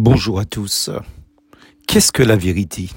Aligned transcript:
Bonjour 0.00 0.38
à 0.38 0.44
tous. 0.44 0.90
Qu'est-ce 1.88 2.12
que 2.12 2.22
la 2.22 2.36
vérité? 2.36 2.88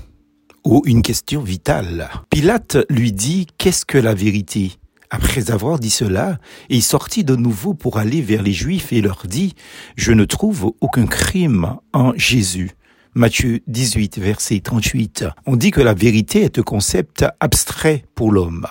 Ou 0.64 0.84
une 0.86 1.02
question 1.02 1.42
vitale. 1.42 2.12
Pilate 2.30 2.78
lui 2.92 3.12
dit 3.12 3.48
Qu'est-ce 3.58 3.88
que 3.88 3.98
la 3.98 4.14
vérité? 4.14 4.74
Après 5.10 5.50
avoir 5.50 5.80
dit 5.80 5.90
cela, 5.90 6.38
il 6.70 6.84
sortit 6.84 7.24
de 7.24 7.36
nouveau 7.36 7.74
pour 7.74 7.98
aller 7.98 8.22
vers 8.22 8.44
les 8.44 8.54
Juifs 8.54 8.94
et 8.94 9.02
leur 9.02 9.24
dit, 9.26 9.56
Je 9.96 10.12
ne 10.12 10.26
trouve 10.26 10.74
aucun 10.80 11.08
crime 11.08 11.78
en 11.92 12.14
Jésus. 12.18 12.70
Matthieu 13.16 13.62
18, 13.66 14.20
verset 14.20 14.60
38. 14.60 15.26
On 15.48 15.56
dit 15.56 15.72
que 15.72 15.82
la 15.82 15.96
vérité 15.96 16.44
est 16.44 16.60
un 16.60 16.62
concept 16.62 17.26
abstrait 17.40 18.06
pour 18.14 18.32
l'homme. 18.32 18.68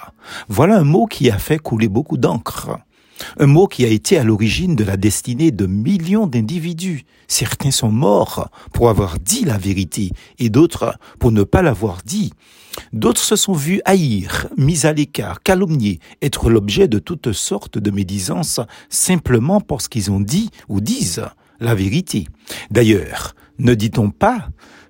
Voilà 0.49 0.79
un 0.79 0.85
mot 0.85 1.07
qui 1.07 1.33
a 1.33 1.39
fait 1.39 1.59
couler 1.59 1.89
beaucoup 1.89 2.17
d'encre. 2.17 2.79
Un 3.39 3.47
mot 3.47 3.67
qui 3.67 3.85
a 3.85 3.89
été 3.89 4.19
à 4.19 4.25
l'origine 4.25 4.77
de 4.77 4.85
la 4.85 4.97
destinée 4.97 5.51
de 5.51 5.67
millions 5.67 6.27
d'individus. 6.27 7.05
Certains 7.29 7.71
sont 7.71 7.93
morts 7.93 8.51
pour 8.73 8.89
avoir 8.89 9.19
dit 9.19 9.45
la 9.45 9.59
vérité 9.59 10.11
et 10.39 10.51
d'autres 10.51 10.99
pour 11.19 11.33
ne 11.33 11.43
pas 11.43 11.63
l'avoir 11.63 11.99
dit. 12.05 12.33
D'autres 12.93 13.23
se 13.23 13.37
sont 13.37 13.53
vus 13.53 13.81
haïr, 13.85 14.49
mis 14.57 14.87
à 14.87 14.93
l'écart, 14.93 15.43
calomniés, 15.43 16.01
être 16.23 16.51
l'objet 16.51 16.89
de 16.89 16.99
toutes 16.99 17.33
sortes 17.33 17.79
de 17.79 17.91
médisances 17.91 18.61
simplement 18.89 19.61
parce 19.61 19.89
qu'ils 19.89 20.11
ont 20.11 20.21
dit 20.21 20.51
ou 20.69 20.81
disent 20.81 21.25
la 21.61 21.75
vérité. 21.75 22.27
D'ailleurs, 22.71 23.35
ne 23.59 23.75
dit-on 23.75 24.11
pas 24.11 24.49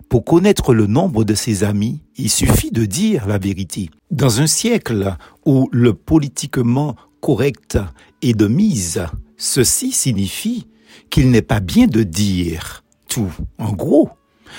pour 0.09 0.25
connaître 0.25 0.75
le 0.75 0.89
nombre 0.89 1.23
de 1.23 1.35
ses 1.35 1.63
amis, 1.63 2.03
il 2.17 2.31
suffit 2.31 2.73
de 2.73 2.85
dire 2.85 3.29
la 3.29 3.39
vérité. 3.39 3.91
Dans 4.11 4.41
un 4.41 4.49
siècle 4.49 5.17
où 5.47 5.69
le 5.71 5.95
politiquement 5.95 6.97
correct 7.21 7.79
et 8.23 8.35
de 8.35 8.47
mise, 8.47 9.05
ceci 9.37 9.93
signifie 9.93 10.67
qu'il 11.11 11.31
n'est 11.31 11.43
pas 11.43 11.61
bien 11.61 11.87
de 11.87 12.03
dire 12.03 12.85
tout. 13.09 13.33
En 13.59 13.73
gros, 13.73 14.11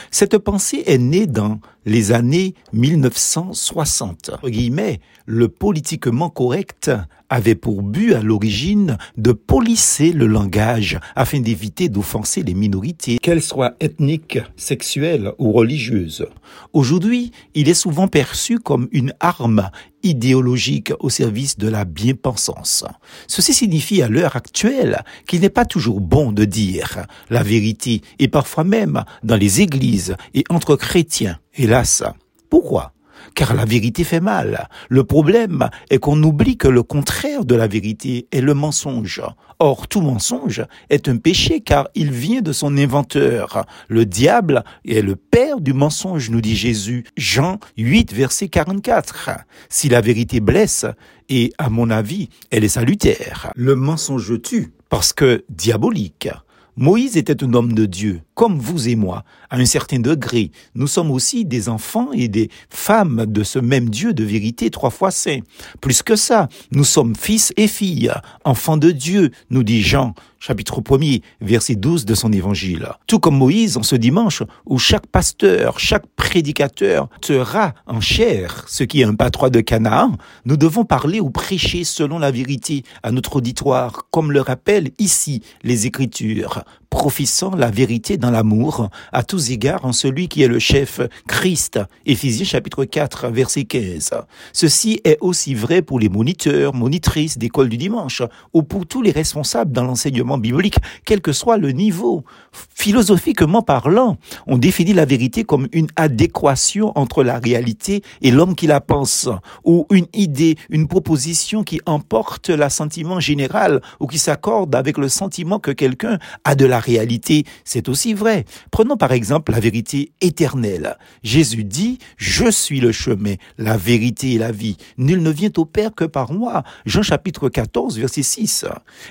cette 0.09 0.37
pensée 0.37 0.83
est 0.85 0.97
née 0.97 1.27
dans 1.27 1.59
les 1.85 2.11
années 2.11 2.53
1960. 2.73 4.31
Guillemets, 4.45 4.99
le 5.25 5.47
politiquement 5.47 6.29
correct 6.29 6.91
avait 7.29 7.55
pour 7.55 7.81
but 7.81 8.13
à 8.13 8.21
l'origine 8.21 8.97
de 9.17 9.31
polisser 9.31 10.11
le 10.11 10.27
langage 10.27 10.99
afin 11.15 11.39
d'éviter 11.39 11.87
d'offenser 11.87 12.43
les 12.43 12.53
minorités, 12.53 13.17
qu'elles 13.19 13.41
soient 13.41 13.75
ethniques, 13.79 14.39
sexuelles 14.57 15.31
ou 15.39 15.53
religieuses. 15.53 16.27
Aujourd'hui, 16.73 17.31
il 17.53 17.69
est 17.69 17.73
souvent 17.73 18.09
perçu 18.09 18.59
comme 18.59 18.89
une 18.91 19.13
arme 19.21 19.69
idéologique 20.03 20.91
au 20.99 21.09
service 21.09 21.57
de 21.57 21.69
la 21.69 21.85
bien-pensance. 21.85 22.83
Ceci 23.27 23.53
signifie 23.53 24.01
à 24.01 24.09
l'heure 24.09 24.35
actuelle 24.35 25.03
qu'il 25.27 25.41
n'est 25.41 25.49
pas 25.49 25.65
toujours 25.65 26.01
bon 26.01 26.33
de 26.33 26.43
dire 26.43 27.05
la 27.29 27.43
vérité 27.43 28.01
et 28.19 28.27
parfois 28.27 28.63
même 28.65 29.05
dans 29.23 29.37
les 29.37 29.61
églises 29.61 30.17
et 30.33 30.43
entre 30.49 30.75
chrétiens. 30.75 31.37
Hélas. 31.55 32.03
Pourquoi? 32.49 32.93
Car 33.35 33.53
la 33.53 33.65
vérité 33.65 34.03
fait 34.03 34.19
mal. 34.19 34.67
Le 34.89 35.03
problème 35.03 35.69
est 35.89 35.99
qu'on 35.99 36.21
oublie 36.23 36.57
que 36.57 36.67
le 36.67 36.83
contraire 36.83 37.45
de 37.45 37.55
la 37.55 37.67
vérité 37.67 38.27
est 38.31 38.41
le 38.41 38.53
mensonge. 38.53 39.21
Or, 39.59 39.87
tout 39.87 40.01
mensonge 40.01 40.65
est 40.89 41.07
un 41.07 41.17
péché 41.17 41.61
car 41.61 41.87
il 41.93 42.11
vient 42.11 42.41
de 42.41 42.51
son 42.51 42.77
inventeur. 42.77 43.65
Le 43.89 44.05
diable 44.05 44.63
est 44.85 45.01
le 45.01 45.15
père 45.15 45.61
du 45.61 45.73
mensonge, 45.73 46.29
nous 46.29 46.41
dit 46.41 46.55
Jésus. 46.55 47.05
Jean 47.15 47.59
8, 47.77 48.13
verset 48.13 48.49
44. 48.49 49.29
Si 49.69 49.87
la 49.87 50.01
vérité 50.01 50.39
blesse, 50.39 50.85
et 51.29 51.53
à 51.57 51.69
mon 51.69 51.89
avis, 51.89 52.29
elle 52.49 52.63
est 52.63 52.69
salutaire, 52.69 53.51
le 53.55 53.75
mensonge 53.75 54.41
tue 54.41 54.73
parce 54.89 55.13
que 55.13 55.45
diabolique. 55.49 56.29
Moïse 56.77 57.17
était 57.17 57.43
un 57.43 57.53
homme 57.53 57.73
de 57.73 57.85
Dieu, 57.85 58.21
comme 58.33 58.57
vous 58.57 58.87
et 58.87 58.95
moi, 58.95 59.23
à 59.49 59.57
un 59.57 59.65
certain 59.65 59.99
degré. 59.99 60.51
Nous 60.73 60.87
sommes 60.87 61.11
aussi 61.11 61.43
des 61.43 61.67
enfants 61.67 62.11
et 62.13 62.29
des 62.29 62.49
femmes 62.69 63.25
de 63.27 63.43
ce 63.43 63.59
même 63.59 63.89
Dieu 63.89 64.13
de 64.13 64.23
vérité 64.23 64.69
trois 64.69 64.89
fois 64.89 65.11
saint. 65.11 65.39
Plus 65.81 66.01
que 66.01 66.15
ça, 66.15 66.47
nous 66.71 66.85
sommes 66.85 67.15
fils 67.15 67.51
et 67.57 67.67
filles, 67.67 68.11
enfants 68.45 68.77
de 68.77 68.91
Dieu, 68.91 69.31
nous 69.49 69.63
dit 69.63 69.81
Jean, 69.81 70.13
chapitre 70.41 70.81
1 70.81 71.19
verset 71.39 71.75
12 71.75 72.03
de 72.03 72.15
son 72.15 72.33
évangile. 72.33 72.89
Tout 73.05 73.19
comme 73.19 73.37
Moïse 73.37 73.77
en 73.77 73.83
ce 73.83 73.95
dimanche 73.95 74.41
où 74.65 74.79
chaque 74.79 75.05
pasteur, 75.05 75.79
chaque 75.79 76.07
prédicateur 76.15 77.07
sera 77.23 77.73
en 77.85 78.01
chair, 78.01 78.65
ce 78.67 78.83
qui 78.83 79.01
est 79.01 79.05
un 79.05 79.13
patroin 79.13 79.49
de 79.49 79.61
Canaan, 79.61 80.17
nous 80.45 80.57
devons 80.57 80.83
parler 80.83 81.19
ou 81.19 81.29
prêcher 81.29 81.83
selon 81.83 82.17
la 82.17 82.31
vérité 82.31 82.83
à 83.03 83.11
notre 83.11 83.35
auditoire, 83.37 84.07
comme 84.09 84.31
le 84.31 84.41
rappellent 84.41 84.91
ici 84.97 85.43
les 85.63 85.85
Écritures 85.85 86.63
professant 86.91 87.55
la 87.55 87.71
vérité 87.71 88.17
dans 88.17 88.29
l'amour, 88.29 88.89
à 89.13 89.23
tous 89.23 89.49
égards 89.49 89.85
en 89.85 89.93
celui 89.93 90.27
qui 90.27 90.43
est 90.43 90.47
le 90.47 90.59
chef, 90.59 90.99
Christ. 91.25 91.79
Éphésiens 92.05 92.45
chapitre 92.45 92.83
4, 92.83 93.29
verset 93.29 93.63
15. 93.63 94.11
Ceci 94.51 94.99
est 95.05 95.17
aussi 95.21 95.55
vrai 95.55 95.81
pour 95.81 95.99
les 95.99 96.09
moniteurs, 96.09 96.75
monitrices 96.75 97.37
d'école 97.37 97.69
du 97.69 97.77
dimanche, 97.77 98.21
ou 98.53 98.61
pour 98.61 98.85
tous 98.85 99.01
les 99.01 99.11
responsables 99.11 99.71
dans 99.71 99.85
l'enseignement 99.85 100.37
biblique, 100.37 100.75
quel 101.05 101.21
que 101.21 101.31
soit 101.31 101.57
le 101.57 101.71
niveau. 101.71 102.25
Philosophiquement 102.51 103.61
parlant, 103.61 104.17
on 104.45 104.57
définit 104.57 104.93
la 104.93 105.05
vérité 105.05 105.45
comme 105.45 105.69
une 105.71 105.87
adéquation 105.95 106.91
entre 106.95 107.23
la 107.23 107.39
réalité 107.39 108.03
et 108.21 108.31
l'homme 108.31 108.53
qui 108.53 108.67
la 108.67 108.81
pense, 108.81 109.29
ou 109.63 109.87
une 109.91 110.07
idée, 110.13 110.57
une 110.69 110.89
proposition 110.89 111.63
qui 111.63 111.79
emporte 111.85 112.49
l'assentiment 112.49 113.21
général 113.21 113.81
ou 114.01 114.07
qui 114.07 114.19
s'accorde 114.19 114.75
avec 114.75 114.97
le 114.97 115.07
sentiment 115.07 115.57
que 115.57 115.71
quelqu'un 115.71 116.19
a 116.43 116.53
de 116.53 116.65
la 116.65 116.80
réalité, 116.81 117.45
c'est 117.63 117.87
aussi 117.87 118.13
vrai. 118.13 118.45
Prenons 118.71 118.97
par 118.97 119.11
exemple 119.11 119.51
la 119.51 119.59
vérité 119.59 120.11
éternelle. 120.19 120.97
Jésus 121.23 121.63
dit, 121.63 121.99
je 122.17 122.49
suis 122.51 122.79
le 122.79 122.91
chemin, 122.91 123.35
la 123.57 123.77
vérité 123.77 124.33
et 124.33 124.37
la 124.37 124.51
vie. 124.51 124.77
Nul 124.97 125.21
ne 125.21 125.29
vient 125.29 125.51
au 125.57 125.65
Père 125.65 125.93
que 125.95 126.05
par 126.05 126.33
moi. 126.33 126.63
Jean 126.85 127.01
chapitre 127.01 127.49
14, 127.49 127.97
verset 127.97 128.23
6. 128.23 128.65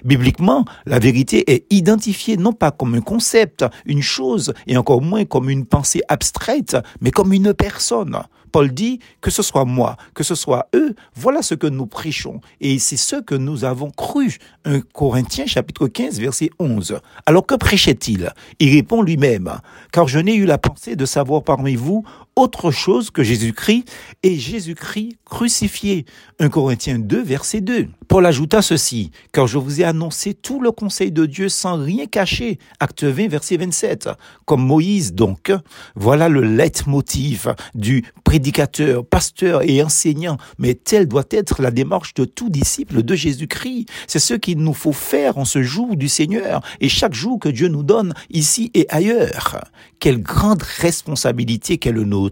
Bibliquement, 0.04 0.64
la 0.86 0.98
vérité 0.98 1.50
est 1.52 1.66
identifiée 1.70 2.36
non 2.36 2.52
pas 2.52 2.70
comme 2.70 2.94
un 2.94 3.00
concept, 3.00 3.64
une 3.86 4.02
chose, 4.02 4.52
et 4.66 4.76
encore 4.76 5.02
moins 5.02 5.24
comme 5.24 5.50
une 5.50 5.66
pensée 5.66 6.02
abstraite, 6.08 6.76
mais 7.00 7.10
comme 7.10 7.32
une 7.32 7.54
personne. 7.54 8.20
Paul 8.50 8.72
dit 8.72 9.00
que 9.20 9.30
ce 9.30 9.42
soit 9.42 9.64
moi, 9.64 9.96
que 10.14 10.24
ce 10.24 10.34
soit 10.34 10.68
eux, 10.74 10.94
voilà 11.14 11.42
ce 11.42 11.54
que 11.54 11.66
nous 11.66 11.86
prêchons. 11.86 12.40
Et 12.60 12.78
c'est 12.78 12.96
ce 12.96 13.16
que 13.16 13.34
nous 13.34 13.64
avons 13.64 13.90
cru. 13.90 14.38
1 14.64 14.80
Corinthiens 14.92 15.46
chapitre 15.46 15.86
15 15.86 16.20
verset 16.20 16.50
11. 16.58 17.00
Alors 17.26 17.46
que 17.46 17.54
prêchait-il? 17.60 18.32
Il 18.58 18.74
répond 18.74 19.02
lui-même, 19.02 19.52
car 19.92 20.08
je 20.08 20.18
n'ai 20.18 20.34
eu 20.34 20.46
la 20.46 20.58
pensée 20.58 20.96
de 20.96 21.04
savoir 21.04 21.44
parmi 21.44 21.76
vous 21.76 22.04
autre 22.40 22.70
chose 22.70 23.10
que 23.10 23.22
Jésus-Christ 23.22 23.84
et 24.22 24.36
Jésus-Christ 24.38 25.18
crucifié. 25.26 26.06
1 26.38 26.48
Corinthiens 26.48 26.98
2 26.98 27.22
verset 27.22 27.60
2. 27.60 27.88
Paul 28.08 28.26
ajouta 28.26 28.62
ceci, 28.62 29.10
car 29.30 29.46
je 29.46 29.58
vous 29.58 29.82
ai 29.82 29.84
annoncé 29.84 30.32
tout 30.32 30.60
le 30.60 30.72
conseil 30.72 31.12
de 31.12 31.26
Dieu 31.26 31.48
sans 31.48 31.76
rien 31.76 32.06
cacher. 32.06 32.58
Acte 32.80 33.04
20 33.04 33.28
verset 33.28 33.58
27. 33.58 34.08
Comme 34.46 34.64
Moïse 34.64 35.12
donc, 35.12 35.52
voilà 35.94 36.28
le 36.28 36.40
leitmotiv 36.40 37.54
du 37.74 38.04
prédicateur, 38.24 39.04
pasteur 39.04 39.62
et 39.62 39.82
enseignant, 39.82 40.38
mais 40.58 40.74
telle 40.74 41.06
doit 41.06 41.24
être 41.30 41.60
la 41.60 41.70
démarche 41.70 42.14
de 42.14 42.24
tout 42.24 42.48
disciple 42.48 43.02
de 43.02 43.14
Jésus-Christ. 43.14 43.86
C'est 44.06 44.18
ce 44.18 44.34
qu'il 44.34 44.58
nous 44.58 44.74
faut 44.74 44.92
faire 44.92 45.36
en 45.36 45.44
ce 45.44 45.62
jour 45.62 45.94
du 45.94 46.08
Seigneur 46.08 46.62
et 46.80 46.88
chaque 46.88 47.14
jour 47.14 47.38
que 47.38 47.50
Dieu 47.50 47.68
nous 47.68 47.82
donne 47.82 48.14
ici 48.30 48.70
et 48.72 48.86
ailleurs. 48.88 49.60
Quelle 50.00 50.22
grande 50.22 50.62
responsabilité 50.62 51.76
qu'est 51.76 51.92
le 51.92 52.04
nôtre, 52.04 52.29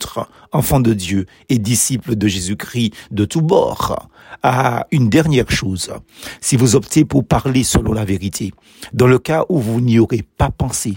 enfant 0.52 0.80
de 0.80 0.94
Dieu 0.94 1.26
et 1.48 1.58
disciple 1.58 2.16
de 2.16 2.28
Jésus-Christ 2.28 2.94
de 3.10 3.24
tous 3.24 3.42
bords. 3.42 4.08
Ah, 4.42 4.86
une 4.90 5.08
dernière 5.08 5.50
chose. 5.50 5.92
Si 6.40 6.56
vous 6.56 6.76
optez 6.76 7.04
pour 7.04 7.26
parler 7.26 7.64
selon 7.64 7.92
la 7.92 8.04
vérité, 8.04 8.52
dans 8.92 9.06
le 9.06 9.18
cas 9.18 9.44
où 9.48 9.58
vous 9.58 9.80
n'y 9.80 9.98
aurez 9.98 10.22
pas 10.22 10.50
pensé, 10.50 10.96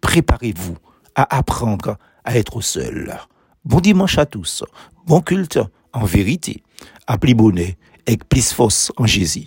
préparez-vous 0.00 0.76
à 1.14 1.36
apprendre 1.36 1.96
à 2.24 2.36
être 2.36 2.60
seul. 2.60 3.16
Bon 3.64 3.80
dimanche 3.80 4.18
à 4.18 4.26
tous. 4.26 4.64
Bon 5.06 5.20
culte 5.20 5.58
en 5.92 6.04
vérité. 6.04 6.62
Appli 7.06 7.34
bonnet 7.34 7.76
et 8.06 8.16
plus 8.16 8.52
force 8.52 8.92
en 8.96 9.06
Jésus. 9.06 9.46